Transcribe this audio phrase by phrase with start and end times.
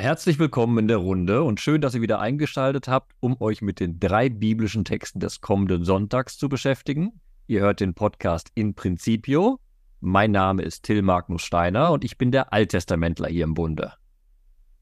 [0.00, 3.80] Herzlich willkommen in der Runde und schön, dass ihr wieder eingeschaltet habt, um euch mit
[3.80, 7.20] den drei biblischen Texten des kommenden Sonntags zu beschäftigen.
[7.48, 9.60] Ihr hört den Podcast in Principio.
[10.00, 13.92] Mein Name ist Till Magnus Steiner und ich bin der Alttestamentler hier im Bunde.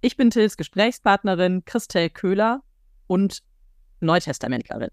[0.03, 2.63] Ich bin Tills Gesprächspartnerin Christel Köhler
[3.09, 3.43] und
[3.99, 4.91] Neutestamentlerin.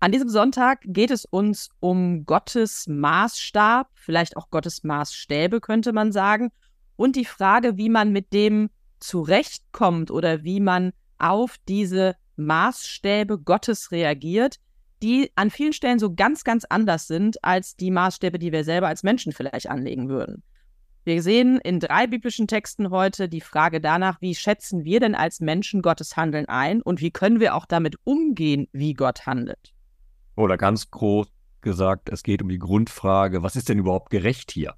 [0.00, 6.10] An diesem Sonntag geht es uns um Gottes Maßstab, vielleicht auch Gottes Maßstäbe, könnte man
[6.10, 6.52] sagen,
[6.96, 8.70] und die Frage, wie man mit dem
[9.04, 14.56] zurechtkommt oder wie man auf diese Maßstäbe Gottes reagiert,
[15.02, 18.88] die an vielen Stellen so ganz, ganz anders sind als die Maßstäbe, die wir selber
[18.88, 20.42] als Menschen vielleicht anlegen würden.
[21.04, 25.40] Wir sehen in drei biblischen Texten heute die Frage danach, wie schätzen wir denn als
[25.40, 29.74] Menschen Gottes Handeln ein und wie können wir auch damit umgehen, wie Gott handelt.
[30.34, 31.26] Oder ganz groß
[31.60, 34.74] gesagt, es geht um die Grundfrage, was ist denn überhaupt gerecht hier?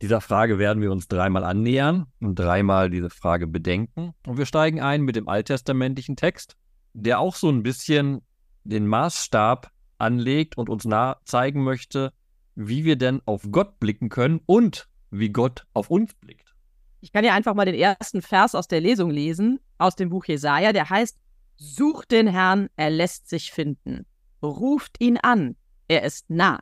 [0.00, 4.14] Dieser Frage werden wir uns dreimal annähern und dreimal diese Frage bedenken.
[4.26, 6.56] Und wir steigen ein mit dem alttestamentlichen Text,
[6.92, 8.22] der auch so ein bisschen
[8.62, 10.86] den Maßstab anlegt und uns
[11.24, 12.12] zeigen möchte,
[12.54, 16.54] wie wir denn auf Gott blicken können und wie Gott auf uns blickt.
[17.00, 20.24] Ich kann ja einfach mal den ersten Vers aus der Lesung lesen, aus dem Buch
[20.26, 21.18] Jesaja, der heißt:
[21.56, 24.06] Sucht den Herrn, er lässt sich finden.
[24.42, 25.56] Ruft ihn an,
[25.88, 26.60] er ist nah.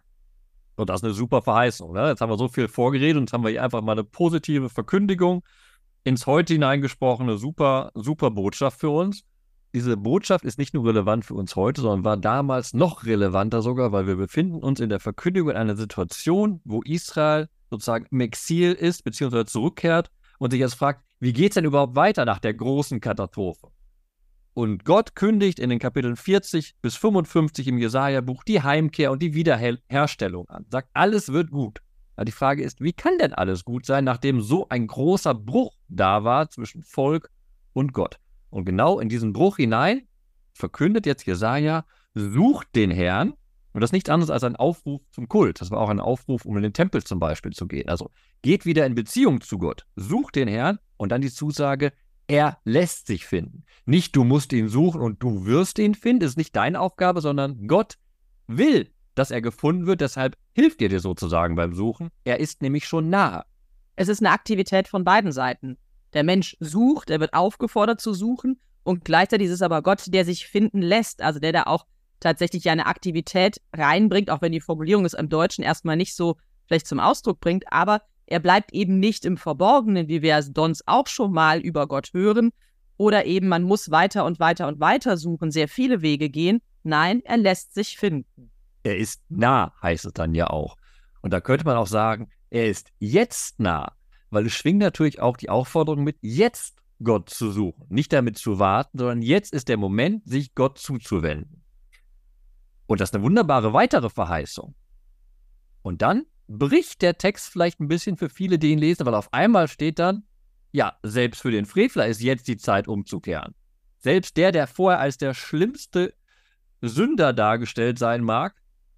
[0.76, 1.92] Und das ist eine super Verheißung.
[1.92, 2.08] Ne?
[2.08, 4.68] Jetzt haben wir so viel vorgeredet und jetzt haben wir hier einfach mal eine positive
[4.68, 5.42] Verkündigung
[6.04, 7.28] ins Heute hineingesprochen.
[7.28, 9.24] Eine super, super Botschaft für uns.
[9.74, 13.92] Diese Botschaft ist nicht nur relevant für uns heute, sondern war damals noch relevanter sogar,
[13.92, 18.72] weil wir befinden uns in der Verkündigung in einer Situation, wo Israel sozusagen im Exil
[18.72, 22.54] ist, beziehungsweise zurückkehrt und sich jetzt fragt, wie geht es denn überhaupt weiter nach der
[22.54, 23.68] großen Katastrophe?
[24.56, 29.34] Und Gott kündigt in den Kapiteln 40 bis 55 im Jesaja-Buch die Heimkehr und die
[29.34, 30.64] Wiederherstellung an.
[30.70, 31.82] Sagt, alles wird gut.
[32.14, 35.76] Aber die Frage ist, wie kann denn alles gut sein, nachdem so ein großer Bruch
[35.88, 37.28] da war zwischen Volk
[37.74, 38.18] und Gott?
[38.48, 40.08] Und genau in diesen Bruch hinein
[40.54, 41.84] verkündet jetzt Jesaja,
[42.14, 43.34] sucht den Herrn.
[43.74, 45.60] Und das ist nichts anderes als ein Aufruf zum Kult.
[45.60, 47.90] Das war auch ein Aufruf, um in den Tempel zum Beispiel zu gehen.
[47.90, 49.84] Also geht wieder in Beziehung zu Gott.
[49.96, 51.92] Sucht den Herrn und dann die Zusage,
[52.26, 53.64] er lässt sich finden.
[53.84, 57.66] Nicht du musst ihn suchen und du wirst ihn finden, ist nicht deine Aufgabe, sondern
[57.68, 57.98] Gott
[58.46, 62.10] will, dass er gefunden wird, deshalb hilft er dir sozusagen beim Suchen.
[62.24, 63.44] Er ist nämlich schon nahe.
[63.94, 65.78] Es ist eine Aktivität von beiden Seiten.
[66.12, 70.24] Der Mensch sucht, er wird aufgefordert zu suchen und gleichzeitig ist es aber Gott, der
[70.24, 71.86] sich finden lässt, also der da auch
[72.20, 76.36] tatsächlich eine Aktivität reinbringt, auch wenn die Formulierung es im Deutschen erstmal nicht so
[76.66, 80.82] vielleicht zum Ausdruck bringt, aber er bleibt eben nicht im Verborgenen, wie wir es sonst
[80.86, 82.50] auch schon mal über Gott hören.
[82.96, 86.60] Oder eben man muss weiter und weiter und weiter suchen, sehr viele Wege gehen.
[86.82, 88.50] Nein, er lässt sich finden.
[88.82, 90.76] Er ist nah, heißt es dann ja auch.
[91.20, 93.92] Und da könnte man auch sagen, er ist jetzt nah,
[94.30, 97.84] weil es schwingt natürlich auch die Aufforderung mit, jetzt Gott zu suchen.
[97.88, 101.64] Nicht damit zu warten, sondern jetzt ist der Moment, sich Gott zuzuwenden.
[102.86, 104.74] Und das ist eine wunderbare weitere Verheißung.
[105.82, 109.32] Und dann bricht der Text vielleicht ein bisschen für viele, die ihn lesen, weil auf
[109.32, 110.24] einmal steht dann,
[110.72, 113.54] ja, selbst für den Frevler ist jetzt die Zeit umzukehren.
[113.98, 116.14] Selbst der, der vorher als der schlimmste
[116.80, 118.54] Sünder dargestellt sein mag,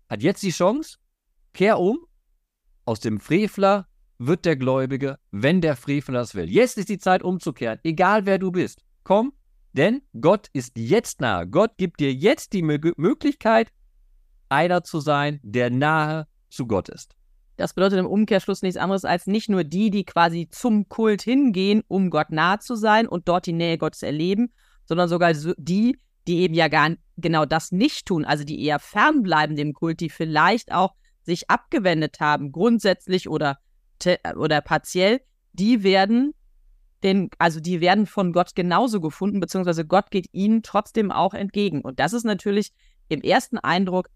[0.08, 0.98] hat jetzt die Chance,
[1.52, 1.98] kehr um,
[2.84, 3.86] aus dem Frevler
[4.18, 6.50] wird der Gläubige, wenn der Frevler das will.
[6.50, 8.82] Jetzt ist die Zeit umzukehren, egal wer du bist.
[9.04, 9.32] Komm,
[9.72, 11.46] denn Gott ist jetzt nahe.
[11.46, 13.72] Gott gibt dir jetzt die Möglichkeit,
[14.48, 17.17] einer zu sein, der nahe zu Gott ist.
[17.58, 21.82] Das bedeutet im Umkehrschluss nichts anderes als nicht nur die, die quasi zum Kult hingehen,
[21.88, 24.52] um Gott nahe zu sein und dort die Nähe Gottes erleben,
[24.84, 25.98] sondern sogar die,
[26.28, 30.08] die eben ja gar genau das nicht tun, also die eher fernbleiben dem Kult, die
[30.08, 33.58] vielleicht auch sich abgewendet haben, grundsätzlich oder,
[34.36, 35.20] oder partiell,
[35.52, 36.34] die werden
[37.02, 41.80] den, also die werden von Gott genauso gefunden, beziehungsweise Gott geht ihnen trotzdem auch entgegen.
[41.80, 42.72] Und das ist natürlich
[43.08, 44.10] im ersten Eindruck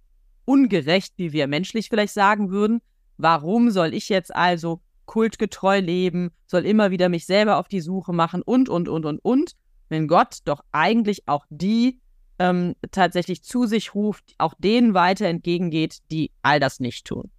[0.44, 2.80] ungerecht, wie wir menschlich vielleicht sagen würden.
[3.22, 8.12] Warum soll ich jetzt also kultgetreu leben, soll immer wieder mich selber auf die Suche
[8.12, 9.52] machen und, und, und, und, und,
[9.88, 12.00] wenn Gott doch eigentlich auch die
[12.40, 17.30] ähm, tatsächlich zu sich ruft, auch denen weiter entgegengeht, die all das nicht tun.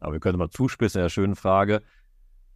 [0.00, 1.82] Aber wir können mal zuspitzen der schönen Frage,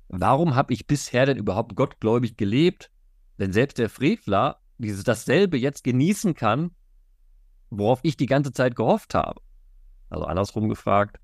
[0.07, 2.93] warum habe ich bisher denn überhaupt gottgläubig gelebt?
[3.41, 6.71] Denn selbst der Frevler dieses dasselbe jetzt genießen kann,
[7.71, 9.41] worauf ich die ganze Zeit gehofft habe.
[10.09, 11.19] Also andersrum gefragt,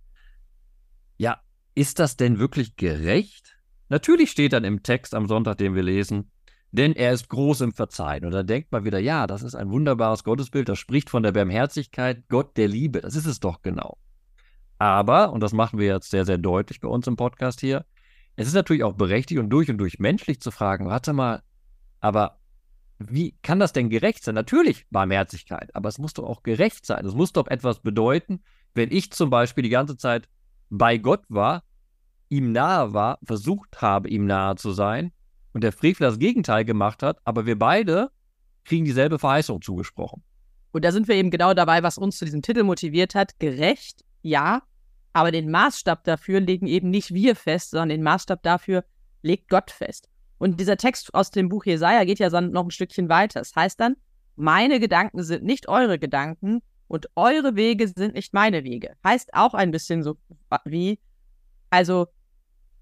[1.16, 1.40] ja,
[1.74, 3.58] ist das denn wirklich gerecht?
[3.88, 6.30] Natürlich steht dann im Text am Sonntag, den wir lesen,
[6.72, 8.24] denn er ist groß im Verzeihen.
[8.24, 11.32] Und da denkt man wieder, ja, das ist ein wunderbares Gottesbild, das spricht von der
[11.32, 13.00] Barmherzigkeit, Gott der Liebe.
[13.00, 13.98] Das ist es doch genau.
[14.78, 17.84] Aber, und das machen wir jetzt sehr, sehr deutlich bei uns im Podcast hier,
[18.36, 21.42] es ist natürlich auch berechtigt und durch und durch menschlich zu fragen, warte mal,
[22.00, 22.38] Aber
[22.98, 24.34] wie kann das denn gerecht sein?
[24.34, 27.04] Natürlich Barmherzigkeit, aber es muss doch auch gerecht sein.
[27.04, 28.42] Es muss doch etwas bedeuten,
[28.74, 30.28] wenn ich zum Beispiel die ganze Zeit
[30.70, 31.62] bei Gott war,
[32.28, 35.12] ihm nahe war, versucht habe, ihm nahe zu sein
[35.52, 38.10] und der Frevler das Gegenteil gemacht hat, aber wir beide
[38.64, 40.22] kriegen dieselbe Verheißung zugesprochen.
[40.72, 43.38] Und da sind wir eben genau dabei, was uns zu diesem Titel motiviert hat.
[43.38, 44.62] Gerecht, ja,
[45.12, 48.84] aber den Maßstab dafür legen eben nicht wir fest, sondern den Maßstab dafür
[49.22, 50.10] legt Gott fest.
[50.36, 53.40] Und dieser Text aus dem Buch Jesaja geht ja noch ein Stückchen weiter.
[53.40, 53.96] Es das heißt dann,
[54.34, 58.94] meine Gedanken sind nicht eure Gedanken und eure Wege sind nicht meine Wege.
[59.04, 60.16] Heißt auch ein bisschen so
[60.64, 60.98] wie,
[61.70, 62.06] also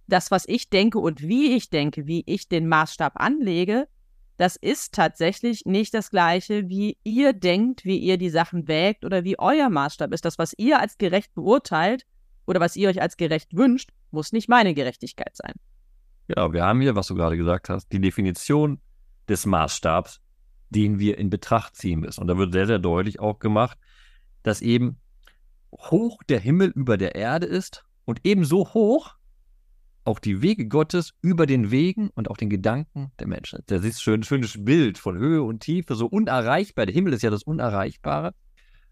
[0.07, 3.89] das, was ich denke und wie ich denke, wie ich den Maßstab anlege,
[4.37, 9.25] das ist tatsächlich nicht das gleiche, wie ihr denkt, wie ihr die Sachen wägt oder
[9.25, 10.25] wie euer Maßstab ist.
[10.25, 12.05] Das, was ihr als gerecht beurteilt
[12.47, 15.55] oder was ihr euch als gerecht wünscht, muss nicht meine Gerechtigkeit sein.
[16.29, 18.81] Ja, wir haben hier, was du gerade gesagt hast, die Definition
[19.29, 20.21] des Maßstabs,
[20.71, 22.21] den wir in Betracht ziehen müssen.
[22.23, 23.79] Und da wird sehr, sehr deutlich auch gemacht,
[24.45, 24.99] dass eben
[25.73, 29.17] hoch der Himmel über der Erde ist und ebenso hoch
[30.05, 33.61] auch die Wege Gottes über den Wegen und auch den Gedanken der Menschen.
[33.67, 36.87] Das ist ein schönes Bild von Höhe und Tiefe, so unerreichbar.
[36.87, 38.35] Der Himmel ist ja das Unerreichbare.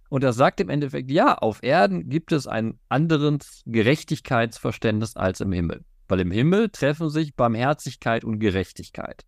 [0.09, 5.53] Und er sagt im Endeffekt, ja, auf Erden gibt es ein anderes Gerechtigkeitsverständnis als im
[5.53, 5.85] Himmel.
[6.09, 9.25] Weil im Himmel treffen sich Barmherzigkeit und Gerechtigkeit.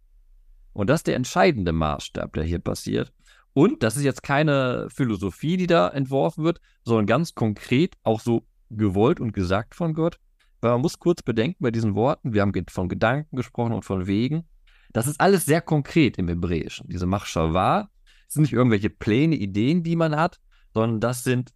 [0.73, 3.12] Und das ist der entscheidende Maßstab, der hier passiert.
[3.55, 8.47] Und das ist jetzt keine Philosophie, die da entworfen wird, sondern ganz konkret auch so
[8.69, 10.19] gewollt und gesagt von Gott.
[10.61, 14.06] Weil man muss kurz bedenken bei diesen Worten, wir haben von Gedanken gesprochen und von
[14.06, 14.45] Wegen.
[14.93, 16.89] Das ist alles sehr konkret im Hebräischen.
[16.89, 17.89] Diese Machshavah
[18.29, 20.41] sind nicht irgendwelche Pläne, Ideen, die man hat,
[20.73, 21.53] sondern das sind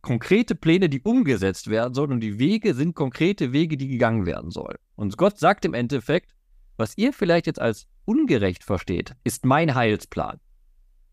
[0.00, 4.50] konkrete Pläne, die umgesetzt werden sollen und die Wege sind konkrete Wege, die gegangen werden
[4.50, 4.78] sollen.
[4.96, 6.34] Und Gott sagt im Endeffekt,
[6.78, 10.40] was ihr vielleicht jetzt als ungerecht versteht, ist mein Heilsplan.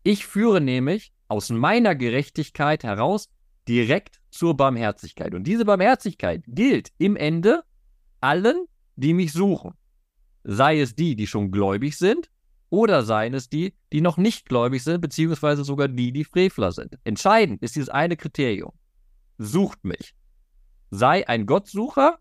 [0.08, 3.28] Ich führe nämlich aus meiner Gerechtigkeit heraus
[3.68, 5.34] direkt zur Barmherzigkeit.
[5.34, 7.62] Und diese Barmherzigkeit gilt im Ende
[8.22, 8.64] allen,
[8.96, 9.74] die mich suchen.
[10.44, 12.30] Sei es die, die schon gläubig sind,
[12.70, 16.98] oder seien es die, die noch nicht gläubig sind, beziehungsweise sogar die, die Frevler sind.
[17.04, 18.72] Entscheidend ist dieses eine Kriterium.
[19.36, 20.14] Sucht mich.
[20.90, 22.18] Sei ein Gottsucher,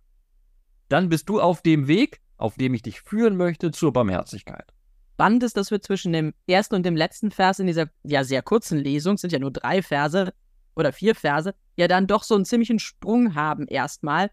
[0.89, 4.73] dann bist du auf dem Weg, auf dem ich dich führen möchte, zur Barmherzigkeit.
[5.17, 8.43] Spannend ist, dass wir zwischen dem ersten und dem letzten Vers in dieser ja sehr
[8.43, 10.31] kurzen Lesung, sind ja nur drei Verse
[10.75, 14.29] oder vier Verse, ja dann doch so einen ziemlichen Sprung haben erstmal.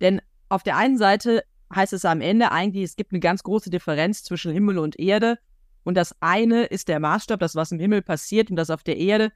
[0.00, 1.42] Denn auf der einen Seite
[1.74, 5.40] heißt es am Ende eigentlich, es gibt eine ganz große Differenz zwischen Himmel und Erde
[5.82, 8.96] und das eine ist der Maßstab, das, was im Himmel passiert und das auf der
[8.96, 9.32] Erde.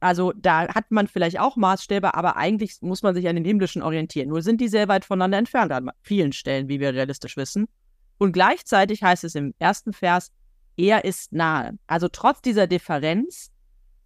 [0.00, 3.82] Also da hat man vielleicht auch Maßstäbe, aber eigentlich muss man sich an den himmlischen
[3.82, 4.30] orientieren.
[4.30, 7.68] Nur sind die sehr weit voneinander entfernt an vielen Stellen, wie wir realistisch wissen.
[8.18, 10.32] Und gleichzeitig heißt es im ersten Vers,
[10.76, 11.78] er ist nahe.
[11.86, 13.50] Also trotz dieser Differenz,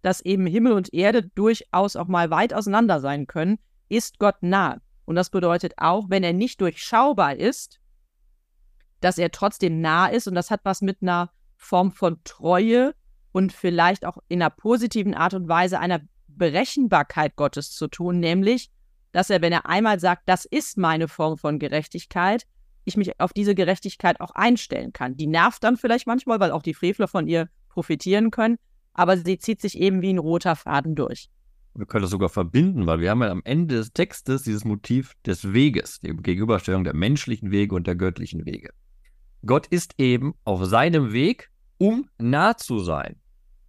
[0.01, 3.59] dass eben Himmel und Erde durchaus auch mal weit auseinander sein können,
[3.89, 4.81] ist Gott nahe.
[5.05, 7.79] Und das bedeutet auch, wenn er nicht durchschaubar ist,
[9.01, 12.93] dass er trotzdem nah ist und das hat was mit einer Form von Treue
[13.31, 18.71] und vielleicht auch in einer positiven Art und Weise einer Berechenbarkeit Gottes zu tun, nämlich,
[19.11, 22.45] dass er, wenn er einmal sagt, das ist meine Form von Gerechtigkeit,
[22.85, 25.15] ich mich auf diese Gerechtigkeit auch einstellen kann.
[25.15, 28.57] Die nervt dann vielleicht manchmal, weil auch die Frevler von ihr profitieren können,
[28.93, 31.29] aber sie zieht sich eben wie ein roter Faden durch.
[31.73, 35.13] Wir können das sogar verbinden, weil wir haben ja am Ende des Textes dieses Motiv
[35.25, 38.71] des Weges, die Gegenüberstellung der menschlichen Wege und der göttlichen Wege.
[39.45, 43.15] Gott ist eben auf seinem Weg, um nah zu sein.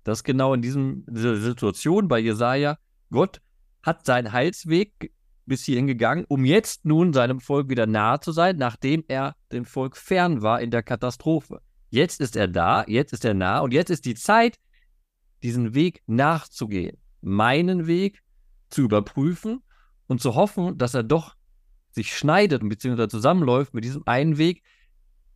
[0.05, 2.77] Das genau in diesem, dieser Situation bei Jesaja.
[3.11, 3.41] Gott
[3.83, 5.13] hat seinen Heilsweg
[5.47, 9.65] bis hierhin gegangen, um jetzt nun seinem Volk wieder nahe zu sein, nachdem er dem
[9.65, 11.61] Volk fern war in der Katastrophe.
[11.91, 14.59] Jetzt ist er da, jetzt ist er nah und jetzt ist die Zeit,
[15.43, 18.23] diesen Weg nachzugehen, meinen Weg
[18.71, 19.63] zu überprüfen
[20.07, 21.35] und zu hoffen, dass er doch
[21.91, 23.09] sich schneidet bzw.
[23.09, 24.63] zusammenläuft mit diesem einen Weg,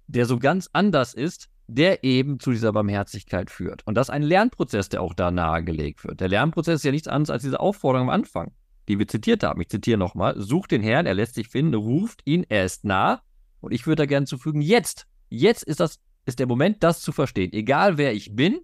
[0.06, 3.86] der so ganz anders ist, der eben zu dieser Barmherzigkeit führt.
[3.86, 6.20] Und das ist ein Lernprozess, der auch da nahegelegt wird.
[6.20, 8.52] Der Lernprozess ist ja nichts anderes als diese Aufforderung am Anfang,
[8.88, 9.61] die wir zitiert haben.
[9.61, 13.23] Ich zitiere nochmal: Sucht den Herrn, er lässt sich finden, ruft ihn, er ist nah.
[13.61, 17.12] Und ich würde da gerne zufügen: Jetzt, jetzt ist das, ist der Moment, das zu
[17.12, 17.52] verstehen.
[17.52, 18.61] Egal wer ich bin,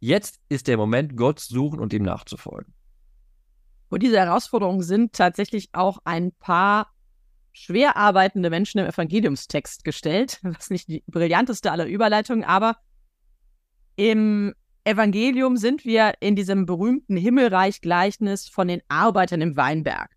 [0.00, 2.74] jetzt ist der Moment, Gott zu suchen und ihm nachzufolgen.
[3.88, 6.92] Und diese Herausforderungen sind tatsächlich auch ein paar
[7.52, 10.40] schwer arbeitende Menschen im Evangeliumstext gestellt.
[10.42, 12.76] Das ist nicht die brillanteste aller Überleitungen, aber
[13.96, 20.10] im Evangelium sind wir in diesem berühmten Himmelreich-Gleichnis von den Arbeitern im Weinberg.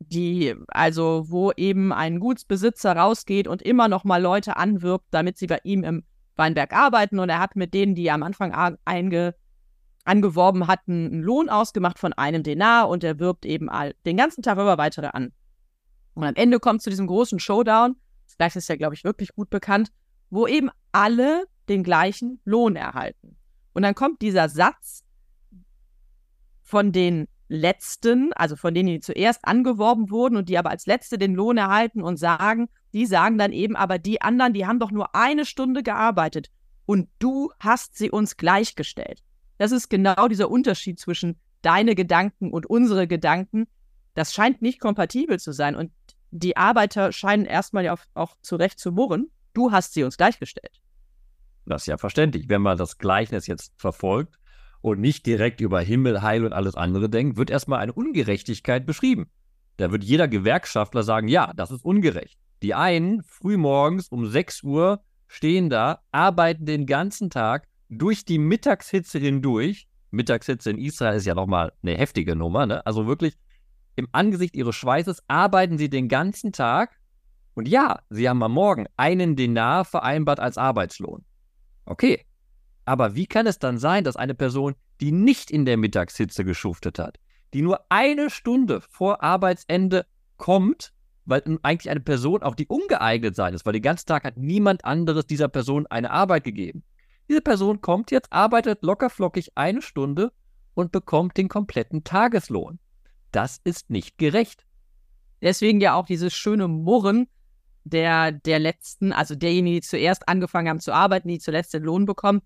[0.00, 5.46] Die, also, wo eben ein Gutsbesitzer rausgeht und immer noch mal Leute anwirbt, damit sie
[5.46, 9.34] bei ihm im Weinberg arbeiten und er hat mit denen, die am Anfang einge,
[10.04, 14.42] angeworben hatten, einen Lohn ausgemacht von einem Denar und er wirbt eben all, den ganzen
[14.42, 15.32] Tag über weitere an.
[16.14, 17.94] Und am Ende kommt zu diesem großen Showdown,
[18.38, 19.92] das ist ja, glaube ich, wirklich gut bekannt,
[20.30, 23.36] wo eben alle den gleichen Lohn erhalten.
[23.72, 25.04] Und dann kommt dieser Satz
[26.62, 31.18] von den Letzten, also von denen, die zuerst angeworben wurden und die aber als Letzte
[31.18, 34.92] den Lohn erhalten und sagen, die sagen dann eben, aber die anderen, die haben doch
[34.92, 36.50] nur eine Stunde gearbeitet
[36.86, 39.22] und du hast sie uns gleichgestellt.
[39.58, 43.66] Das ist genau dieser Unterschied zwischen deine Gedanken und unsere Gedanken.
[44.14, 45.90] Das scheint nicht kompatibel zu sein und
[46.30, 49.30] die Arbeiter scheinen erstmal ja auch zurecht zu murren.
[49.54, 50.80] Du hast sie uns gleichgestellt.
[51.66, 52.48] Das ist ja verständlich.
[52.48, 54.36] Wenn man das Gleichnis jetzt verfolgt
[54.80, 59.30] und nicht direkt über Himmel, Heil und alles andere denkt, wird erstmal eine Ungerechtigkeit beschrieben.
[59.76, 62.38] Da wird jeder Gewerkschaftler sagen, ja, das ist ungerecht.
[62.62, 69.18] Die einen frühmorgens um 6 Uhr stehen da, arbeiten den ganzen Tag durch die Mittagshitze
[69.18, 69.88] hindurch.
[70.10, 72.84] Mittagshitze in Israel ist ja nochmal eine heftige Nummer, ne?
[72.84, 73.38] Also wirklich
[73.96, 76.96] im Angesicht ihres Schweißes arbeiten sie den ganzen Tag.
[77.54, 81.24] Und ja, sie haben am Morgen einen Denar vereinbart als Arbeitslohn.
[81.90, 82.24] Okay.
[82.84, 87.00] Aber wie kann es dann sein, dass eine Person, die nicht in der Mittagshitze geschuftet
[87.00, 87.18] hat,
[87.52, 90.06] die nur eine Stunde vor Arbeitsende
[90.36, 90.92] kommt,
[91.24, 94.84] weil eigentlich eine Person auch die ungeeignet sein ist, weil den ganzen Tag hat niemand
[94.84, 96.84] anderes dieser Person eine Arbeit gegeben.
[97.28, 100.32] Diese Person kommt jetzt, arbeitet lockerflockig eine Stunde
[100.74, 102.78] und bekommt den kompletten Tageslohn.
[103.32, 104.64] Das ist nicht gerecht.
[105.42, 107.26] Deswegen ja auch dieses schöne Murren
[107.84, 112.04] der, der letzten, also derjenigen, die zuerst angefangen haben zu arbeiten, die zuletzt den Lohn
[112.04, 112.42] bekommen,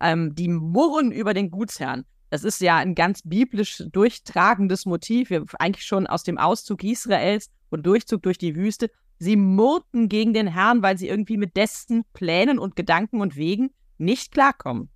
[0.00, 2.04] ähm, die murren über den Gutsherrn.
[2.30, 7.86] Das ist ja ein ganz biblisch durchtragendes Motiv, eigentlich schon aus dem Auszug Israels und
[7.86, 8.90] Durchzug durch die Wüste.
[9.18, 13.70] Sie murrten gegen den Herrn, weil sie irgendwie mit dessen Plänen und Gedanken und Wegen
[13.96, 14.90] nicht klarkommen.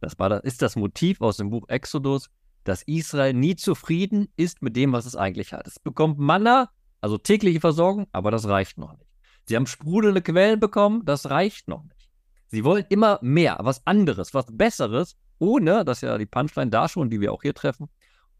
[0.00, 2.30] Das war ist das Motiv aus dem Buch Exodus,
[2.64, 5.66] dass Israel nie zufrieden ist mit dem, was es eigentlich hat.
[5.66, 6.70] Es bekommt Manna,
[7.00, 9.07] also tägliche Versorgung, aber das reicht noch nicht.
[9.48, 12.10] Sie haben sprudelnde Quellen bekommen, das reicht noch nicht.
[12.48, 16.88] Sie wollen immer mehr, was anderes, was Besseres, ohne, das ist ja die Punchline da
[16.88, 17.88] schon, die wir auch hier treffen,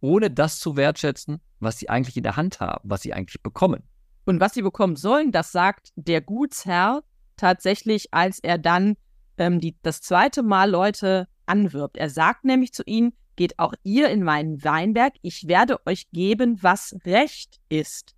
[0.00, 3.82] ohne das zu wertschätzen, was sie eigentlich in der Hand haben, was sie eigentlich bekommen.
[4.26, 7.02] Und was sie bekommen sollen, das sagt der Gutsherr
[7.36, 8.96] tatsächlich, als er dann
[9.38, 11.96] ähm, die, das zweite Mal Leute anwirbt.
[11.96, 16.62] Er sagt nämlich zu ihnen, geht auch ihr in meinen Weinberg, ich werde euch geben,
[16.62, 18.14] was recht ist.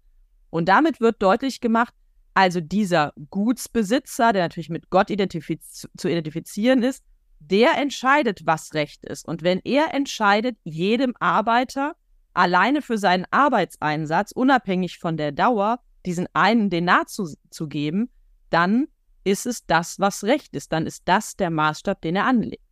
[0.49, 1.95] Und damit wird deutlich gemacht,
[2.41, 7.05] also dieser Gutsbesitzer, der natürlich mit Gott identifiz zu identifizieren ist,
[7.39, 9.29] der entscheidet, was Recht ist.
[9.29, 11.97] Und wenn er entscheidet, jedem Arbeiter
[12.33, 18.09] alleine für seinen Arbeitseinsatz, unabhängig von der Dauer, diesen einen Denar zu, zu geben,
[18.49, 18.87] dann
[19.23, 20.73] ist es das, was Recht ist.
[20.73, 22.65] Dann ist das der Maßstab, den er anlegt.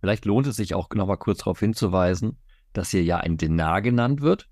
[0.00, 2.38] Vielleicht lohnt es sich auch noch mal kurz darauf hinzuweisen,
[2.72, 4.48] dass hier ja ein Denar genannt wird.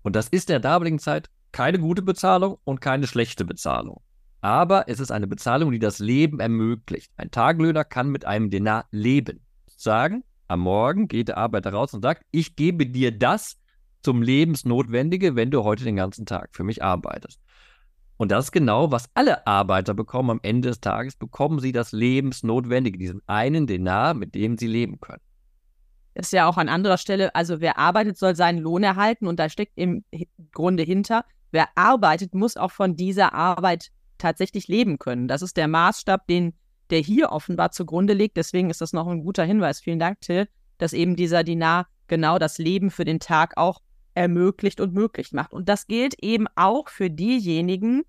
[0.00, 4.02] Und das ist der damaligen Zeit keine gute Bezahlung und keine schlechte Bezahlung.
[4.40, 7.12] Aber es ist eine Bezahlung, die das Leben ermöglicht.
[7.16, 9.40] Ein Tagelöhner kann mit einem Denar leben.
[9.66, 13.58] Sagen, am Morgen geht der Arbeiter raus und sagt, ich gebe dir das
[14.02, 17.38] zum Lebensnotwendige, wenn du heute den ganzen Tag für mich arbeitest.
[18.16, 20.30] Und das ist genau, was alle Arbeiter bekommen.
[20.30, 25.00] Am Ende des Tages bekommen sie das Lebensnotwendige, diesen einen Denar, mit dem sie leben
[25.00, 25.22] können.
[26.14, 29.38] Das ist ja auch an anderer Stelle, also wer arbeitet, soll seinen Lohn erhalten und
[29.38, 30.04] da steckt im
[30.52, 35.28] Grunde hinter, wer arbeitet, muss auch von dieser Arbeit tatsächlich leben können.
[35.28, 36.54] Das ist der Maßstab, den
[36.90, 38.36] der hier offenbar zugrunde liegt.
[38.36, 39.80] Deswegen ist das noch ein guter Hinweis.
[39.80, 43.80] Vielen Dank, Till, dass eben dieser Dinar genau das Leben für den Tag auch
[44.14, 45.52] ermöglicht und möglich macht.
[45.52, 48.02] Und das gilt eben auch für diejenigen,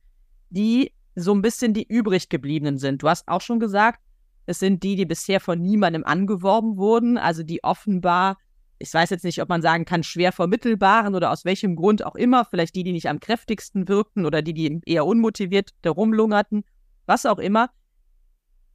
[0.50, 3.04] die so ein bisschen die übrig gebliebenen sind.
[3.04, 4.00] Du hast auch schon gesagt,
[4.46, 8.38] es sind die, die bisher von niemandem angeworben wurden, also die offenbar
[8.82, 12.16] ich weiß jetzt nicht, ob man sagen kann, schwer vermittelbaren oder aus welchem Grund auch
[12.16, 16.64] immer, vielleicht die, die nicht am kräftigsten wirkten oder die, die eher unmotiviert herumlungerten,
[17.06, 17.70] was auch immer.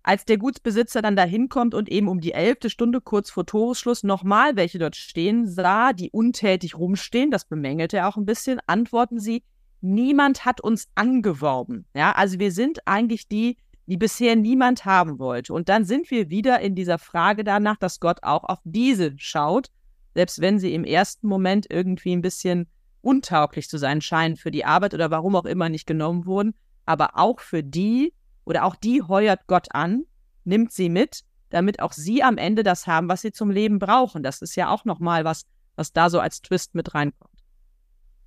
[0.02, 4.04] Als der Gutsbesitzer dann da hinkommt und eben um die elfte Stunde kurz vor Toresschluss
[4.04, 9.18] nochmal welche dort stehen sah, die untätig rumstehen, das bemängelte er auch ein bisschen, antworten
[9.18, 9.42] sie,
[9.80, 11.86] niemand hat uns angeworben.
[11.94, 15.52] Ja, also wir sind eigentlich die, die bisher niemand haben wollte.
[15.52, 19.70] Und dann sind wir wieder in dieser Frage danach, dass Gott auch auf diese schaut
[20.16, 22.68] selbst wenn sie im ersten Moment irgendwie ein bisschen
[23.02, 26.54] untauglich zu sein scheinen für die Arbeit oder warum auch immer nicht genommen wurden.
[26.86, 28.14] Aber auch für die
[28.46, 30.04] oder auch die heuert Gott an,
[30.44, 31.20] nimmt sie mit,
[31.50, 34.22] damit auch sie am Ende das haben, was sie zum Leben brauchen.
[34.22, 35.42] Das ist ja auch nochmal was,
[35.74, 37.36] was da so als Twist mit reinkommt.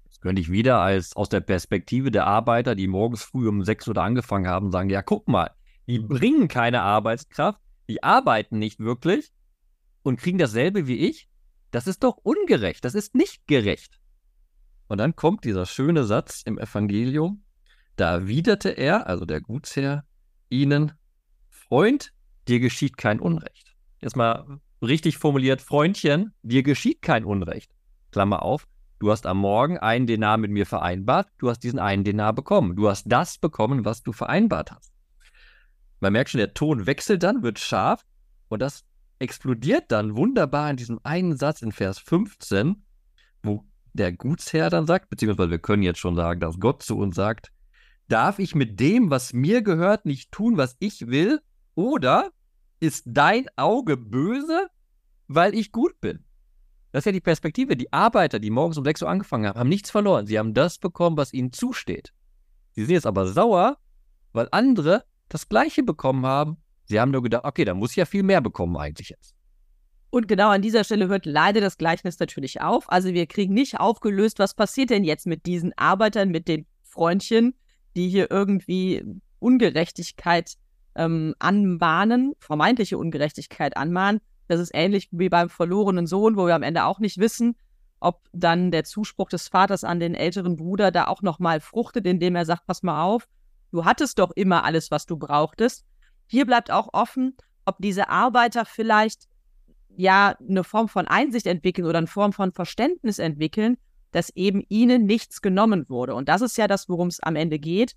[0.05, 3.87] Das könnte ich wieder als aus der Perspektive der Arbeiter, die morgens früh um sechs
[3.87, 5.49] Uhr angefangen haben, sagen, ja, guck mal,
[5.87, 9.31] die bringen keine Arbeitskraft, die arbeiten nicht wirklich
[10.03, 11.28] und kriegen dasselbe wie ich.
[11.71, 13.99] Das ist doch ungerecht, das ist nicht gerecht.
[14.87, 17.43] Und dann kommt dieser schöne Satz im Evangelium,
[17.95, 20.05] da erwiderte er, also der Gutsherr,
[20.49, 20.93] ihnen,
[21.49, 22.11] Freund,
[22.47, 23.75] dir geschieht kein Unrecht.
[24.01, 27.71] Jetzt mal richtig formuliert, Freundchen, dir geschieht kein Unrecht.
[28.11, 32.03] Klammer auf, du hast am Morgen einen Denar mit mir vereinbart, du hast diesen einen
[32.03, 32.75] Denar bekommen.
[32.75, 34.91] Du hast das bekommen, was du vereinbart hast.
[35.99, 38.05] Man merkt schon, der Ton wechselt dann, wird scharf
[38.47, 38.85] und das
[39.19, 42.83] explodiert dann wunderbar in diesem einen Satz in Vers 15,
[43.43, 47.15] wo der Gutsherr dann sagt, beziehungsweise wir können jetzt schon sagen, dass Gott zu uns
[47.15, 47.51] sagt,
[48.07, 51.41] darf ich mit dem, was mir gehört, nicht tun, was ich will?
[51.75, 52.31] Oder
[52.79, 54.67] ist dein Auge böse,
[55.27, 56.25] weil ich gut bin?
[56.91, 57.77] Das ist ja die Perspektive.
[57.77, 60.25] Die Arbeiter, die morgens um 6 Uhr angefangen haben, haben nichts verloren.
[60.25, 62.13] Sie haben das bekommen, was ihnen zusteht.
[62.71, 63.77] Sie sind jetzt aber sauer,
[64.33, 66.57] weil andere das Gleiche bekommen haben.
[66.89, 69.35] Sie haben nur gedacht, okay, da muss ich ja viel mehr bekommen eigentlich jetzt.
[70.09, 72.91] Und genau an dieser Stelle hört leider das Gleichnis natürlich auf.
[72.91, 77.53] Also wir kriegen nicht aufgelöst, was passiert denn jetzt mit diesen Arbeitern, mit den Freundchen,
[77.95, 79.05] die hier irgendwie
[79.37, 80.55] Ungerechtigkeit
[80.95, 84.19] ähm, anmahnen, vermeintliche Ungerechtigkeit anmahnen.
[84.47, 87.55] Das ist ähnlich wie beim verlorenen Sohn, wo wir am Ende auch nicht wissen,
[87.99, 92.35] ob dann der Zuspruch des Vaters an den älteren Bruder da auch nochmal fruchtet, indem
[92.35, 93.27] er sagt, pass mal auf,
[93.71, 95.85] du hattest doch immer alles, was du brauchtest.
[96.31, 99.27] Hier bleibt auch offen, ob diese Arbeiter vielleicht
[99.97, 103.77] ja eine Form von Einsicht entwickeln oder eine Form von Verständnis entwickeln,
[104.11, 106.13] dass eben ihnen nichts genommen wurde.
[106.13, 107.95] Und das ist ja das, worum es am Ende geht.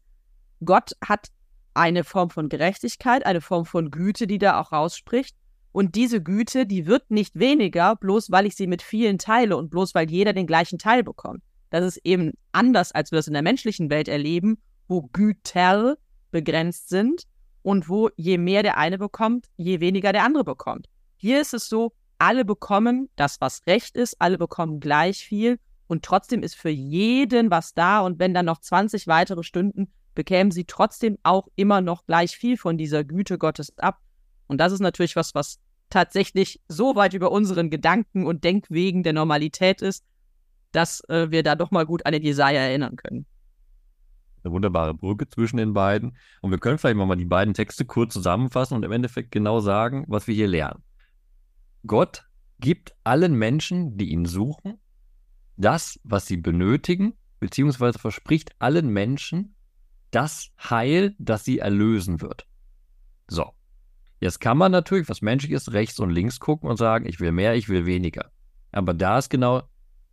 [0.64, 1.28] Gott hat
[1.74, 5.36] eine Form von Gerechtigkeit, eine Form von Güte, die da auch rausspricht.
[5.70, 9.68] Und diese Güte, die wird nicht weniger, bloß weil ich sie mit vielen teile und
[9.68, 11.42] bloß weil jeder den gleichen Teil bekommt.
[11.68, 14.56] Das ist eben anders, als wir es in der menschlichen Welt erleben,
[14.88, 15.98] wo Güter
[16.30, 17.26] begrenzt sind
[17.62, 20.88] und wo je mehr der eine bekommt, je weniger der andere bekommt.
[21.16, 26.04] Hier ist es so, alle bekommen das, was recht ist, alle bekommen gleich viel und
[26.04, 30.64] trotzdem ist für jeden was da und wenn dann noch 20 weitere Stunden, bekämen sie
[30.64, 33.98] trotzdem auch immer noch gleich viel von dieser Güte Gottes ab.
[34.46, 35.58] Und das ist natürlich was, was
[35.90, 40.04] tatsächlich so weit über unseren Gedanken und Denkwegen der Normalität ist,
[40.72, 43.26] dass äh, wir da doch mal gut an den Jesaja erinnern können.
[44.44, 46.16] Eine wunderbare Brücke zwischen den beiden.
[46.40, 50.04] Und wir können vielleicht mal die beiden Texte kurz zusammenfassen und im Endeffekt genau sagen,
[50.08, 50.82] was wir hier lernen.
[51.86, 52.24] Gott
[52.60, 54.78] gibt allen Menschen, die ihn suchen,
[55.56, 59.54] das, was sie benötigen, beziehungsweise verspricht allen Menschen
[60.10, 62.46] das Heil, das sie erlösen wird.
[63.28, 63.52] So.
[64.20, 67.32] Jetzt kann man natürlich, was menschlich ist, rechts und links gucken und sagen, ich will
[67.32, 68.30] mehr, ich will weniger.
[68.70, 69.62] Aber da ist genau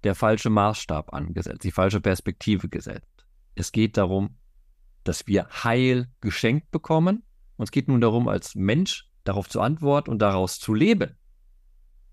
[0.03, 3.18] der falsche Maßstab angesetzt, die falsche Perspektive gesetzt.
[3.60, 4.38] Es geht darum,
[5.04, 7.24] dass wir Heil geschenkt bekommen.
[7.58, 11.17] Und es geht nun darum, als Mensch darauf zu antworten und daraus zu leben.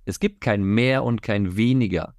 [0.06, 2.16] Es gibt kein mehr und kein weniger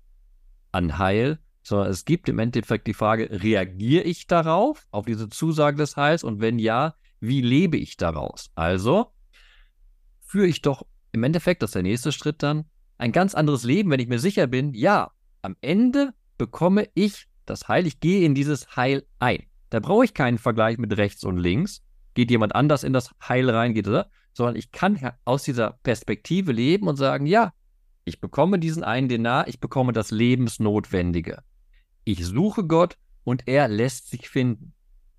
[0.72, 5.76] an Heil, sondern es gibt im Endeffekt die Frage, reagiere ich darauf, auf diese Zusage
[5.76, 8.50] des Heils und wenn ja, wie lebe ich daraus?
[8.56, 9.12] Also
[10.22, 12.64] führe ich doch im Endeffekt, das ist der nächste Schritt dann,
[12.98, 15.12] ein ganz anderes Leben, wenn ich mir sicher bin, ja,
[15.42, 19.44] am Ende bekomme ich das Heil, ich gehe in dieses Heil ein.
[19.70, 21.82] Da brauche ich keinen Vergleich mit rechts und links.
[22.14, 24.10] Geht jemand anders in das Heil rein, geht oder?
[24.34, 27.54] Sondern ich kann aus dieser Perspektive leben und sagen, ja,
[28.06, 31.44] ich bekomme diesen einen Denar, ich bekomme das Lebensnotwendige.
[32.06, 34.74] Ich suche Gott und er lässt sich finden.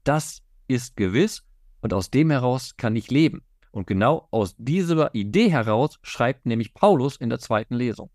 [0.04, 1.44] Das ist gewiss
[1.80, 3.42] und aus dem heraus kann ich leben.
[3.70, 8.10] Und genau aus dieser Idee heraus schreibt nämlich Paulus in der zweiten Lesung.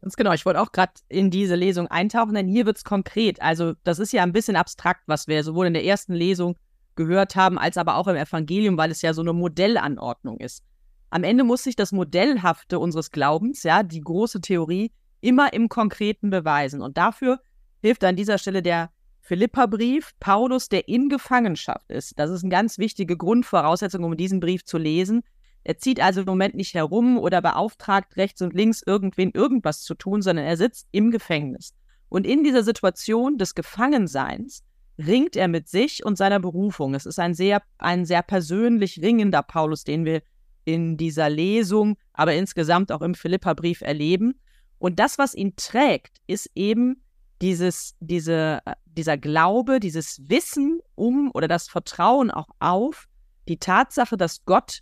[0.00, 3.42] Ganz genau, ich wollte auch gerade in diese Lesung eintauchen, denn hier wird es konkret.
[3.42, 6.56] Also das ist ja ein bisschen abstrakt, was wir sowohl in der ersten Lesung
[6.96, 10.62] gehört haben, als aber auch im Evangelium, weil es ja so eine Modellanordnung ist.
[11.10, 16.30] Am Ende muss sich das Modellhafte unseres Glaubens, ja, die große Theorie, immer im Konkreten
[16.30, 16.80] beweisen.
[16.80, 17.40] Und dafür
[17.82, 22.18] hilft an dieser Stelle der Philipperbrief, Paulus, der in Gefangenschaft ist.
[22.18, 25.22] Das ist eine ganz wichtige Grundvoraussetzung, um diesen Brief zu lesen.
[25.64, 29.94] Er zieht also im Moment nicht herum oder beauftragt rechts und links irgendwen irgendwas zu
[29.94, 31.74] tun, sondern er sitzt im Gefängnis.
[32.08, 34.64] Und in dieser Situation des Gefangenseins
[34.98, 36.94] ringt er mit sich und seiner Berufung.
[36.94, 40.22] Es ist ein sehr, ein sehr persönlich ringender Paulus, den wir
[40.64, 44.40] in dieser Lesung, aber insgesamt auch im Philipperbrief erleben.
[44.78, 47.02] Und das, was ihn trägt, ist eben
[47.42, 53.06] dieses, diese, äh, dieser Glaube, dieses Wissen um oder das Vertrauen auch auf
[53.48, 54.80] die Tatsache, dass Gott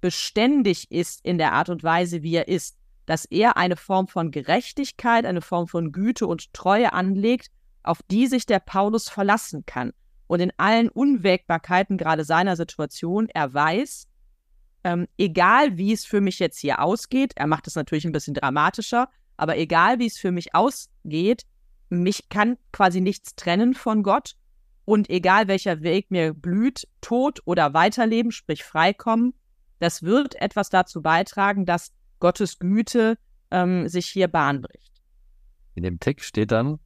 [0.00, 4.30] beständig ist in der Art und Weise, wie er ist, dass er eine Form von
[4.30, 7.50] Gerechtigkeit, eine Form von Güte und Treue anlegt,
[7.82, 9.92] auf die sich der Paulus verlassen kann.
[10.28, 14.06] und in allen Unwägbarkeiten gerade seiner Situation, er weiß,
[14.84, 18.34] ähm, egal wie es für mich jetzt hier ausgeht, er macht es natürlich ein bisschen
[18.34, 19.08] dramatischer,
[19.38, 21.46] aber egal wie es für mich ausgeht,
[21.88, 24.34] mich kann quasi nichts trennen von Gott
[24.84, 29.32] und egal welcher Weg mir blüht, Tod oder Weiterleben, sprich Freikommen,
[29.78, 33.18] das wird etwas dazu beitragen, dass Gottes Güte
[33.50, 35.02] ähm, sich hier Bahn bricht.
[35.74, 36.78] In dem Text steht dann,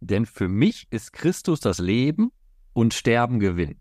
[0.00, 2.30] denn für mich ist Christus das Leben
[2.72, 3.80] und Sterben Gewinn.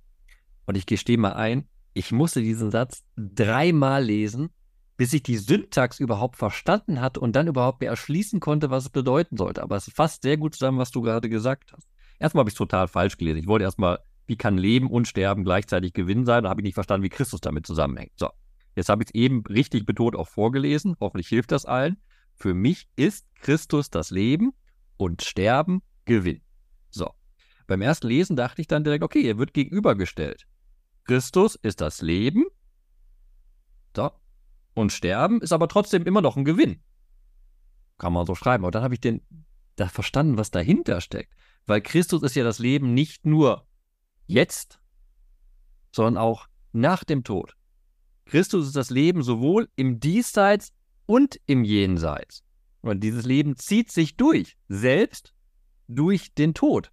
[0.65, 4.49] Und ich gestehe mal ein, ich musste diesen Satz dreimal lesen,
[4.97, 8.89] bis ich die Syntax überhaupt verstanden hatte und dann überhaupt mir erschließen konnte, was es
[8.89, 9.63] bedeuten sollte.
[9.63, 11.87] Aber es fasst sehr gut zusammen, was du gerade gesagt hast.
[12.19, 13.39] Erstmal habe ich es total falsch gelesen.
[13.39, 13.99] Ich wollte erstmal,
[14.31, 16.45] wie kann Leben und Sterben gleichzeitig Gewinn sein?
[16.45, 18.13] Da habe ich nicht verstanden, wie Christus damit zusammenhängt.
[18.15, 18.29] So,
[18.77, 20.95] jetzt habe ich es eben richtig betont auch vorgelesen.
[21.01, 21.97] Hoffentlich hilft das allen.
[22.33, 24.53] Für mich ist Christus das Leben
[24.95, 26.41] und Sterben Gewinn.
[26.91, 27.11] So,
[27.67, 30.47] beim ersten Lesen dachte ich dann direkt, okay, er wird gegenübergestellt.
[31.03, 32.45] Christus ist das Leben.
[33.93, 34.11] So.
[34.75, 36.81] Und Sterben ist aber trotzdem immer noch ein Gewinn.
[37.97, 38.63] Kann man so schreiben.
[38.63, 39.27] Aber dann habe ich den,
[39.75, 41.33] da verstanden, was dahinter steckt.
[41.65, 43.67] Weil Christus ist ja das Leben nicht nur
[44.31, 44.79] jetzt,
[45.91, 47.55] sondern auch nach dem Tod.
[48.25, 50.71] Christus ist das Leben sowohl im Diesseits
[51.05, 52.43] und im Jenseits.
[52.81, 55.33] Und dieses Leben zieht sich durch, selbst
[55.87, 56.91] durch den Tod.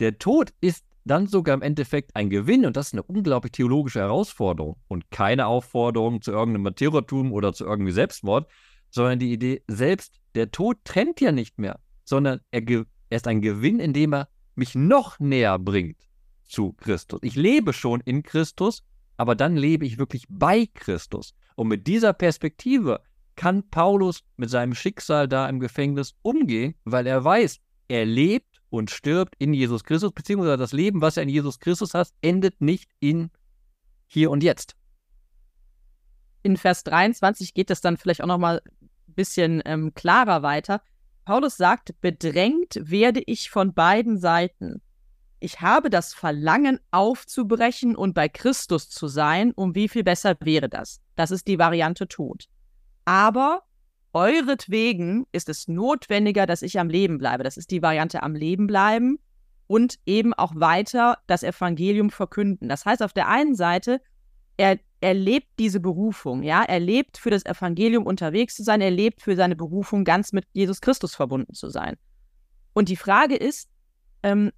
[0.00, 4.00] Der Tod ist dann sogar im Endeffekt ein Gewinn und das ist eine unglaublich theologische
[4.00, 8.50] Herausforderung und keine Aufforderung zu irgendeinem Martyrertum oder zu irgendwie Selbstmord,
[8.90, 13.42] sondern die Idee, selbst der Tod trennt ja nicht mehr, sondern er, er ist ein
[13.42, 16.04] Gewinn, indem er mich noch näher bringt
[16.54, 17.18] zu Christus.
[17.22, 18.84] Ich lebe schon in Christus,
[19.16, 21.34] aber dann lebe ich wirklich bei Christus.
[21.56, 23.00] Und mit dieser Perspektive
[23.36, 28.90] kann Paulus mit seinem Schicksal da im Gefängnis umgehen, weil er weiß, er lebt und
[28.90, 32.90] stirbt in Jesus Christus, beziehungsweise das Leben, was er in Jesus Christus hat, endet nicht
[33.00, 33.30] in
[34.06, 34.76] hier und jetzt.
[36.44, 40.82] In Vers 23 geht es dann vielleicht auch nochmal ein bisschen ähm, klarer weiter.
[41.24, 44.82] Paulus sagt, bedrängt werde ich von beiden Seiten.
[45.44, 50.70] Ich habe das Verlangen aufzubrechen und bei Christus zu sein, um wie viel besser wäre
[50.70, 51.02] das?
[51.16, 52.46] Das ist die Variante Tod.
[53.04, 53.60] Aber
[54.14, 57.44] euretwegen ist es notwendiger, dass ich am Leben bleibe.
[57.44, 59.18] Das ist die Variante am Leben bleiben
[59.66, 62.70] und eben auch weiter das Evangelium verkünden.
[62.70, 64.00] Das heißt, auf der einen Seite,
[64.56, 68.90] er, er lebt diese Berufung, ja, er lebt für das Evangelium unterwegs zu sein, er
[68.90, 71.96] lebt für seine Berufung ganz mit Jesus Christus verbunden zu sein.
[72.72, 73.68] Und die Frage ist,
[74.22, 74.50] ähm,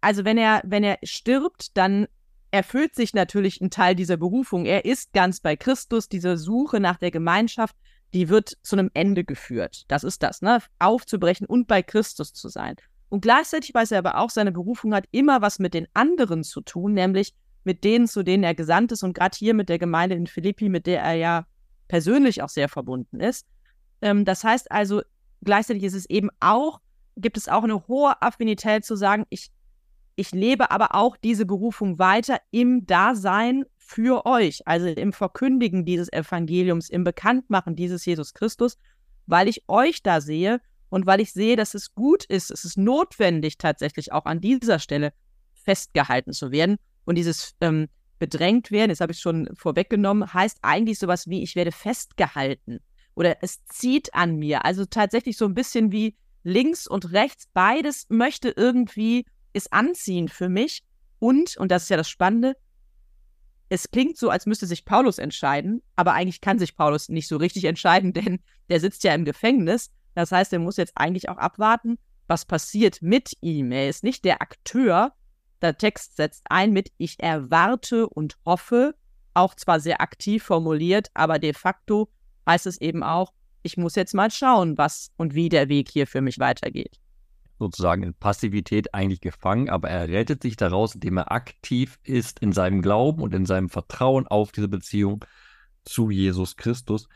[0.00, 2.06] also wenn er, wenn er stirbt, dann
[2.50, 4.66] erfüllt sich natürlich ein Teil dieser Berufung.
[4.66, 7.76] Er ist ganz bei Christus, diese Suche nach der Gemeinschaft,
[8.12, 9.84] die wird zu einem Ende geführt.
[9.88, 10.60] Das ist das, ne?
[10.78, 12.74] Aufzubrechen und bei Christus zu sein.
[13.08, 16.60] Und gleichzeitig weiß er aber auch, seine Berufung hat immer was mit den anderen zu
[16.60, 17.34] tun, nämlich
[17.64, 20.68] mit denen, zu denen er gesandt ist und gerade hier mit der Gemeinde in Philippi,
[20.68, 21.46] mit der er ja
[21.88, 23.46] persönlich auch sehr verbunden ist.
[24.00, 25.02] Ähm, das heißt also,
[25.42, 26.80] gleichzeitig ist es eben auch,
[27.16, 29.50] gibt es auch eine hohe Affinität zu sagen, ich,
[30.16, 36.12] ich lebe aber auch diese Berufung weiter im Dasein für euch, also im Verkündigen dieses
[36.12, 38.76] Evangeliums, im Bekanntmachen dieses Jesus Christus,
[39.26, 42.76] weil ich euch da sehe und weil ich sehe, dass es gut ist, es ist
[42.76, 45.12] notwendig tatsächlich auch an dieser Stelle
[45.52, 46.76] festgehalten zu werden.
[47.04, 51.56] Und dieses ähm, bedrängt werden, das habe ich schon vorweggenommen, heißt eigentlich sowas wie, ich
[51.56, 52.80] werde festgehalten
[53.14, 54.64] oder es zieht an mir.
[54.64, 60.48] Also tatsächlich so ein bisschen wie links und rechts, beides möchte irgendwie, ist anziehend für
[60.48, 60.82] mich.
[61.18, 62.56] Und, und das ist ja das Spannende,
[63.72, 67.36] es klingt so, als müsste sich Paulus entscheiden, aber eigentlich kann sich Paulus nicht so
[67.36, 69.90] richtig entscheiden, denn der sitzt ja im Gefängnis.
[70.14, 73.70] Das heißt, er muss jetzt eigentlich auch abwarten, was passiert mit ihm.
[73.70, 75.12] Er ist nicht der Akteur.
[75.62, 78.94] Der Text setzt ein mit Ich erwarte und hoffe,
[79.34, 82.10] auch zwar sehr aktiv formuliert, aber de facto
[82.48, 83.32] heißt es eben auch,
[83.62, 86.98] ich muss jetzt mal schauen, was und wie der Weg hier für mich weitergeht
[87.60, 92.52] sozusagen in Passivität eigentlich gefangen, aber er rettet sich daraus, indem er aktiv ist in
[92.52, 95.24] seinem Glauben und in seinem Vertrauen auf diese Beziehung
[95.84, 97.06] zu Jesus Christus.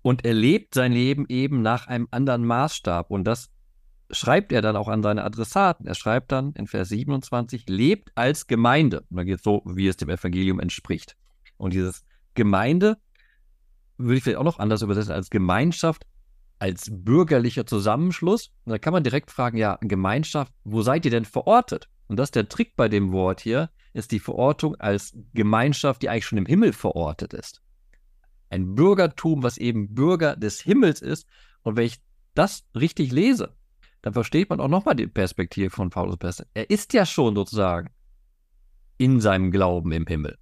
[0.00, 3.10] Und er lebt sein Leben eben nach einem anderen Maßstab.
[3.10, 3.50] Und das
[4.12, 5.86] schreibt er dann auch an seine Adressaten.
[5.86, 9.00] Er schreibt dann in Vers 27, lebt als Gemeinde.
[9.10, 11.16] Und dann geht es so, wie es dem Evangelium entspricht.
[11.56, 12.96] Und dieses Gemeinde
[13.98, 16.06] würde ich vielleicht auch noch anders übersetzen als Gemeinschaft
[16.62, 18.52] als bürgerlicher Zusammenschluss.
[18.64, 21.88] Und da kann man direkt fragen, ja, Gemeinschaft, wo seid ihr denn verortet?
[22.06, 26.08] Und das ist der Trick bei dem Wort hier, ist die Verortung als Gemeinschaft, die
[26.08, 27.62] eigentlich schon im Himmel verortet ist.
[28.48, 31.26] Ein Bürgertum, was eben Bürger des Himmels ist.
[31.62, 31.98] Und wenn ich
[32.34, 33.56] das richtig lese,
[34.02, 36.46] dann versteht man auch nochmal die Perspektive von Paulus besser.
[36.54, 37.90] Er ist ja schon sozusagen
[38.98, 40.38] in seinem Glauben im Himmel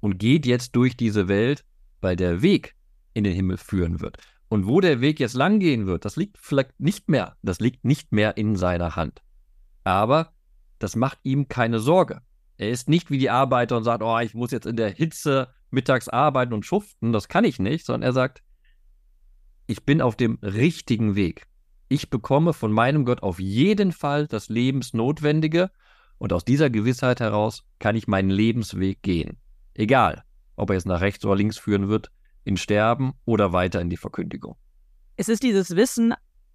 [0.00, 1.66] und geht jetzt durch diese Welt,
[2.00, 2.74] weil der Weg
[3.12, 4.16] in den Himmel führen wird.
[4.52, 7.86] Und wo der Weg jetzt lang gehen wird, das liegt vielleicht nicht mehr, das liegt
[7.86, 9.22] nicht mehr in seiner Hand.
[9.82, 10.34] Aber
[10.78, 12.20] das macht ihm keine Sorge.
[12.58, 15.48] Er ist nicht wie die Arbeiter und sagt, oh, ich muss jetzt in der Hitze
[15.70, 18.42] mittags arbeiten und schuften, das kann ich nicht, sondern er sagt,
[19.68, 21.46] ich bin auf dem richtigen Weg.
[21.88, 25.70] Ich bekomme von meinem Gott auf jeden Fall das Lebensnotwendige
[26.18, 29.38] und aus dieser Gewissheit heraus kann ich meinen Lebensweg gehen.
[29.72, 30.24] Egal,
[30.56, 32.10] ob er jetzt nach rechts oder links führen wird,
[32.44, 34.56] in Sterben oder weiter in die Verkündigung.
[35.16, 36.14] Es ist dieses Wissen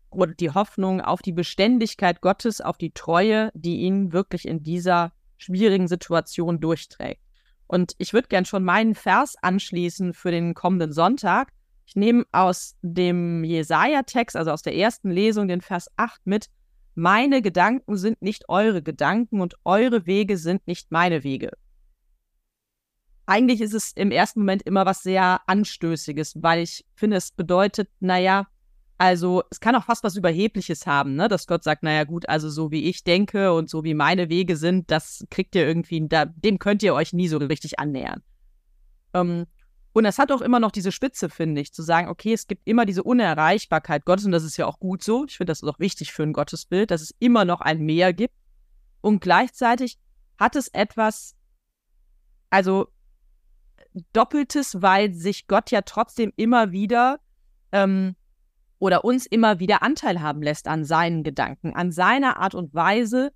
[0.09, 5.11] oder die Hoffnung auf die Beständigkeit Gottes, auf die Treue, die ihn wirklich in dieser
[5.37, 7.21] schwierigen Situation durchträgt.
[7.67, 11.49] Und ich würde gern schon meinen Vers anschließen für den kommenden Sonntag.
[11.85, 16.47] Ich nehme aus dem Jesaja-Text, also aus der ersten Lesung, den Vers 8 mit.
[16.95, 21.51] Meine Gedanken sind nicht eure Gedanken und eure Wege sind nicht meine Wege.
[23.27, 27.89] Eigentlich ist es im ersten Moment immer was sehr Anstößiges, weil ich finde, es bedeutet,
[27.99, 28.47] naja,
[28.97, 31.27] also es kann auch fast was Überhebliches haben, ne?
[31.27, 34.55] dass Gott sagt, naja gut, also so wie ich denke und so wie meine Wege
[34.55, 38.23] sind, das kriegt ihr irgendwie, da, dem könnt ihr euch nie so richtig annähern.
[39.13, 39.45] Ähm,
[39.91, 42.65] und das hat auch immer noch diese Spitze, finde ich, zu sagen, okay, es gibt
[42.65, 45.25] immer diese Unerreichbarkeit Gottes und das ist ja auch gut so.
[45.25, 48.13] Ich finde, das ist auch wichtig für ein Gottesbild, dass es immer noch ein Meer
[48.13, 48.35] gibt.
[49.01, 49.99] Und gleichzeitig
[50.39, 51.35] hat es etwas,
[52.49, 52.87] also
[54.13, 57.19] Doppeltes, weil sich Gott ja trotzdem immer wieder
[57.71, 58.15] ähm,
[58.79, 63.31] oder uns immer wieder Anteil haben lässt an seinen Gedanken, an seiner Art und Weise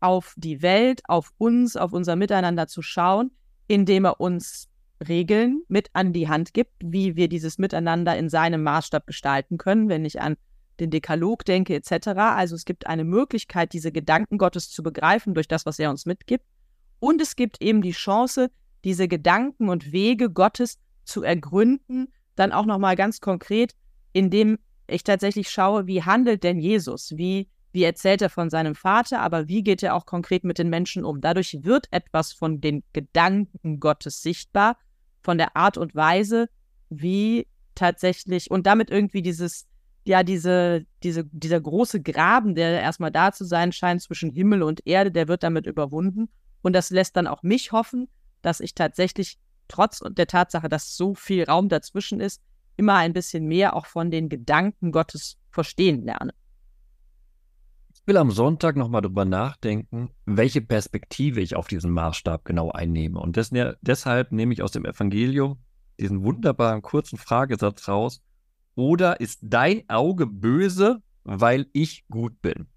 [0.00, 3.30] auf die Welt, auf uns, auf unser Miteinander zu schauen,
[3.66, 4.68] indem er uns
[5.06, 9.88] Regeln mit an die Hand gibt, wie wir dieses Miteinander in seinem Maßstab gestalten können,
[9.88, 10.36] wenn ich an
[10.80, 12.08] den Dekalog denke etc.
[12.16, 16.06] Also es gibt eine Möglichkeit, diese Gedanken Gottes zu begreifen durch das, was er uns
[16.06, 16.44] mitgibt.
[16.98, 18.50] Und es gibt eben die Chance,
[18.84, 23.74] diese Gedanken und Wege Gottes zu ergründen, dann auch nochmal ganz konkret,
[24.12, 27.12] indem ich tatsächlich schaue, wie handelt denn Jesus?
[27.16, 30.68] Wie, wie erzählt er von seinem Vater, aber wie geht er auch konkret mit den
[30.68, 31.20] Menschen um?
[31.20, 34.78] Dadurch wird etwas von den Gedanken Gottes sichtbar,
[35.22, 36.48] von der Art und Weise,
[36.88, 39.66] wie tatsächlich und damit irgendwie dieses,
[40.04, 44.86] ja, diese, diese, dieser große Graben, der erstmal da zu sein scheint zwischen Himmel und
[44.86, 46.28] Erde, der wird damit überwunden.
[46.62, 48.08] Und das lässt dann auch mich hoffen,
[48.46, 52.40] dass ich tatsächlich trotz der Tatsache, dass so viel Raum dazwischen ist,
[52.76, 56.32] immer ein bisschen mehr auch von den Gedanken Gottes verstehen lerne.
[57.92, 63.18] Ich will am Sonntag nochmal drüber nachdenken, welche Perspektive ich auf diesen Maßstab genau einnehme.
[63.18, 65.58] Und des, deshalb nehme ich aus dem Evangelium
[65.98, 68.22] diesen wunderbaren kurzen Fragesatz raus.
[68.76, 72.68] Oder ist dein Auge böse, weil ich gut bin?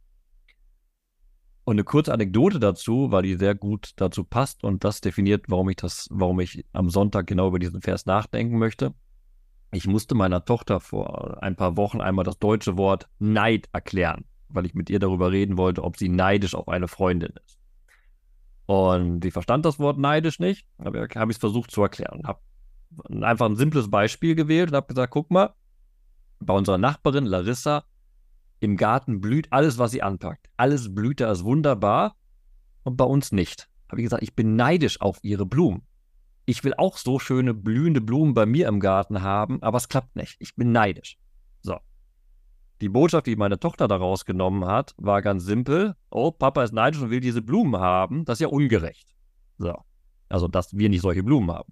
[1.70, 5.70] Und eine kurze Anekdote dazu, weil die sehr gut dazu passt und das definiert, warum
[5.70, 8.96] ich das, warum ich am Sonntag genau über diesen Vers nachdenken möchte.
[9.72, 14.66] Ich musste meiner Tochter vor ein paar Wochen einmal das deutsche Wort Neid erklären, weil
[14.66, 17.60] ich mit ihr darüber reden wollte, ob sie neidisch auf eine Freundin ist.
[18.66, 22.24] Und sie verstand das Wort neidisch nicht, aber habe ich es versucht zu erklären.
[22.26, 22.40] Habe
[23.22, 25.54] einfach ein simples Beispiel gewählt und habe gesagt, guck mal,
[26.40, 27.84] bei unserer Nachbarin Larissa
[28.60, 30.50] im Garten blüht alles, was sie anpackt.
[30.58, 32.16] Alles blüht da, ist wunderbar
[32.84, 33.70] und bei uns nicht.
[33.90, 35.84] Habe ich gesagt, ich bin neidisch auf ihre Blumen
[36.50, 40.16] ich will auch so schöne blühende Blumen bei mir im Garten haben, aber es klappt
[40.16, 40.36] nicht.
[40.40, 41.20] Ich bin neidisch.
[41.62, 41.78] So.
[42.82, 45.96] Die Botschaft, die meine Tochter daraus genommen hat, war ganz simpel.
[46.10, 48.26] Oh, Papa ist neidisch und will diese Blumen haben.
[48.26, 49.14] Das ist ja ungerecht.
[49.60, 49.76] So.
[50.28, 51.72] Also, dass wir nicht solche Blumen haben.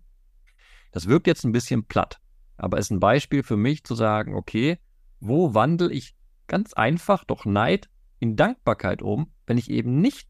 [0.91, 2.19] Das wirkt jetzt ein bisschen platt,
[2.55, 4.77] aber ist ein Beispiel für mich zu sagen, okay,
[5.19, 6.15] wo wandle ich
[6.47, 10.27] ganz einfach doch Neid in Dankbarkeit um, wenn ich eben nicht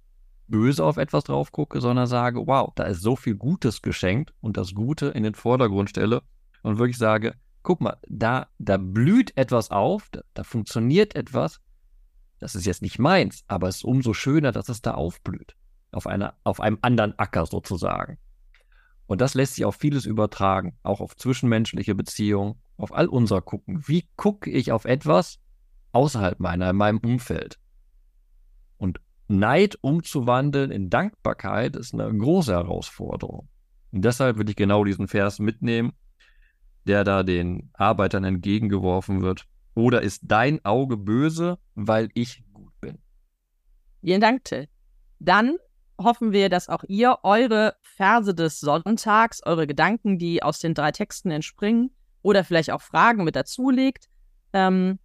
[0.48, 4.58] böse auf etwas drauf gucke, sondern sage, wow, da ist so viel Gutes geschenkt und
[4.58, 6.22] das Gute in den Vordergrund stelle
[6.64, 11.60] und wirklich sage, guck mal, da, da blüht etwas auf, da, da funktioniert etwas.
[12.40, 15.56] Das ist jetzt nicht meins, aber es ist umso schöner, dass es da aufblüht.
[15.92, 18.18] Auf, einer, auf einem anderen Acker sozusagen.
[19.08, 23.88] Und das lässt sich auf vieles übertragen, auch auf zwischenmenschliche Beziehungen, auf all unser Gucken.
[23.88, 25.40] Wie gucke ich auf etwas
[25.92, 27.60] außerhalb meiner, in meinem Umfeld?
[28.78, 33.50] Und Neid umzuwandeln in Dankbarkeit ist eine große Herausforderung.
[33.92, 35.94] Und deshalb würde ich genau diesen Vers mitnehmen,
[36.86, 39.46] der da den Arbeitern entgegengeworfen wird.
[39.76, 43.00] Oder ist dein Auge böse, weil ich gut bin?
[44.02, 44.68] Vielen Dank, Till.
[45.20, 45.58] Dann
[46.00, 50.92] hoffen wir, dass auch ihr eure Verse des Sonntags, eure Gedanken, die aus den drei
[50.92, 54.10] Texten entspringen, oder vielleicht auch Fragen mit dazulegt,
[54.54, 55.00] ähm,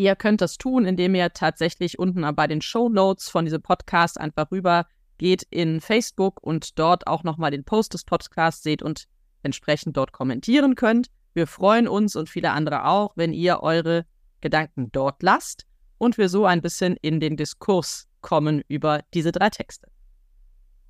[0.00, 4.18] Ihr könnt das tun, indem ihr tatsächlich unten bei den Show Notes von diesem Podcast
[4.18, 4.86] einfach rüber
[5.18, 9.04] geht in Facebook und dort auch nochmal den Post des Podcasts seht und
[9.42, 11.10] entsprechend dort kommentieren könnt.
[11.34, 14.06] Wir freuen uns und viele andere auch, wenn ihr eure
[14.40, 15.66] Gedanken dort lasst
[15.98, 19.86] und wir so ein bisschen in den Diskurs kommen über diese drei Texte.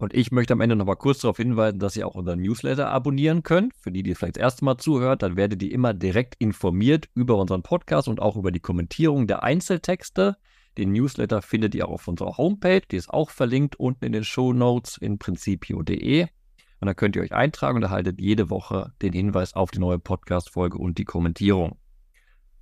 [0.00, 3.42] Und ich möchte am Ende nochmal kurz darauf hinweisen, dass ihr auch unseren Newsletter abonnieren
[3.42, 3.74] könnt.
[3.76, 7.36] Für die, die vielleicht das erste Mal zuhört, dann werdet ihr immer direkt informiert über
[7.36, 10.38] unseren Podcast und auch über die Kommentierung der Einzeltexte.
[10.78, 14.24] Den Newsletter findet ihr auch auf unserer Homepage, die ist auch verlinkt unten in den
[14.24, 16.22] Show Notes in principio.de.
[16.22, 19.98] Und dann könnt ihr euch eintragen und erhaltet jede Woche den Hinweis auf die neue
[19.98, 21.76] Podcast-Folge und die Kommentierung.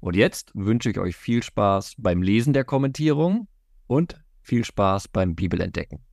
[0.01, 3.47] Und jetzt wünsche ich euch viel Spaß beim Lesen der Kommentierung
[3.87, 6.08] und viel Spaß beim Bibelentdecken.